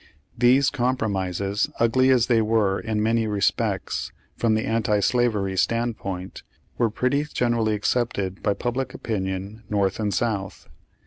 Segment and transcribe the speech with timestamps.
[0.35, 6.41] These compromises, ugly as they were in many respects, from the anti slavery standpoint,
[6.79, 10.67] were pretty generally accepted by public opinion, North and South.